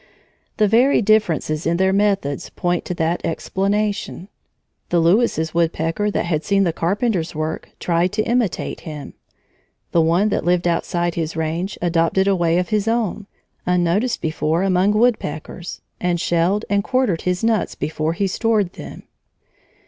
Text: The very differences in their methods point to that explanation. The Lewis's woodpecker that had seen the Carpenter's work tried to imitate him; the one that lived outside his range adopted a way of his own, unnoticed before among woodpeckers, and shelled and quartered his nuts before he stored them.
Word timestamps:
The 0.57 0.67
very 0.67 0.99
differences 1.03 1.67
in 1.67 1.77
their 1.77 1.93
methods 1.93 2.49
point 2.49 2.85
to 2.85 2.95
that 2.95 3.23
explanation. 3.23 4.29
The 4.89 4.99
Lewis's 4.99 5.53
woodpecker 5.53 6.09
that 6.09 6.25
had 6.25 6.43
seen 6.43 6.63
the 6.63 6.73
Carpenter's 6.73 7.35
work 7.35 7.69
tried 7.79 8.11
to 8.13 8.23
imitate 8.23 8.79
him; 8.79 9.13
the 9.91 10.01
one 10.01 10.29
that 10.29 10.43
lived 10.43 10.67
outside 10.67 11.13
his 11.13 11.35
range 11.35 11.77
adopted 11.83 12.27
a 12.27 12.35
way 12.35 12.57
of 12.57 12.69
his 12.69 12.87
own, 12.87 13.27
unnoticed 13.67 14.21
before 14.21 14.63
among 14.63 14.93
woodpeckers, 14.93 15.81
and 15.99 16.19
shelled 16.19 16.65
and 16.67 16.83
quartered 16.83 17.21
his 17.21 17.43
nuts 17.43 17.75
before 17.75 18.13
he 18.13 18.25
stored 18.25 18.73
them. 18.73 19.03